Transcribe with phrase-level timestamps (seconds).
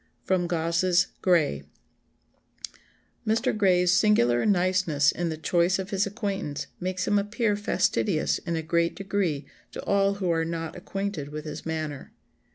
[0.27, 1.61] [Sidenote: Gosse's Gray.]
[3.23, 3.55] "Mr.
[3.55, 8.63] Gray's singular niceness in the choice of his acquaintance makes him appear fastidious in a
[8.63, 12.13] great degree to all who are not acquainted with his manner.